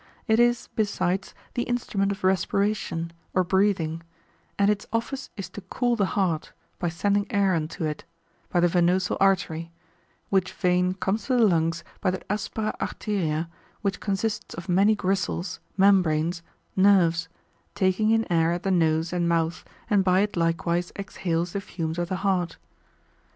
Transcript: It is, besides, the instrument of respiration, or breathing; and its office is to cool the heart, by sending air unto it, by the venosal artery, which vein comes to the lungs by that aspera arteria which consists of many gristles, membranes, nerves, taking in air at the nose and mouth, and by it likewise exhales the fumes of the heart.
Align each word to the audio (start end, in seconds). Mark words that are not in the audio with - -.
It 0.27 0.39
is, 0.39 0.67
besides, 0.75 1.35
the 1.53 1.61
instrument 1.61 2.11
of 2.11 2.23
respiration, 2.23 3.13
or 3.35 3.43
breathing; 3.43 4.01
and 4.57 4.67
its 4.67 4.87
office 4.91 5.29
is 5.37 5.47
to 5.49 5.61
cool 5.61 5.95
the 5.95 6.07
heart, 6.17 6.53
by 6.79 6.89
sending 6.89 7.31
air 7.31 7.53
unto 7.53 7.83
it, 7.83 8.03
by 8.49 8.61
the 8.61 8.67
venosal 8.67 9.15
artery, 9.19 9.71
which 10.29 10.51
vein 10.53 10.95
comes 10.95 11.25
to 11.27 11.35
the 11.37 11.45
lungs 11.45 11.83
by 12.01 12.09
that 12.09 12.25
aspera 12.31 12.73
arteria 12.81 13.47
which 13.81 13.99
consists 13.99 14.55
of 14.55 14.67
many 14.67 14.95
gristles, 14.95 15.59
membranes, 15.77 16.41
nerves, 16.75 17.29
taking 17.75 18.09
in 18.09 18.25
air 18.33 18.51
at 18.53 18.63
the 18.63 18.71
nose 18.71 19.13
and 19.13 19.29
mouth, 19.29 19.63
and 19.87 20.03
by 20.03 20.21
it 20.21 20.35
likewise 20.35 20.91
exhales 20.95 21.53
the 21.53 21.61
fumes 21.61 21.99
of 21.99 22.09
the 22.09 22.15
heart. 22.25 22.57